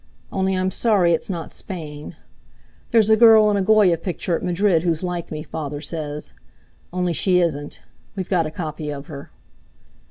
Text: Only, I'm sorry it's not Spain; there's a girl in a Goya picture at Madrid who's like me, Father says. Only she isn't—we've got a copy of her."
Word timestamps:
Only, 0.31 0.57
I'm 0.57 0.71
sorry 0.71 1.13
it's 1.13 1.29
not 1.29 1.51
Spain; 1.51 2.15
there's 2.89 3.11
a 3.11 3.15
girl 3.15 3.51
in 3.51 3.57
a 3.57 3.61
Goya 3.61 3.97
picture 3.99 4.35
at 4.35 4.41
Madrid 4.41 4.81
who's 4.81 5.03
like 5.03 5.29
me, 5.29 5.43
Father 5.43 5.79
says. 5.79 6.33
Only 6.91 7.13
she 7.13 7.39
isn't—we've 7.39 8.27
got 8.27 8.47
a 8.47 8.49
copy 8.49 8.89
of 8.89 9.05
her." 9.05 9.29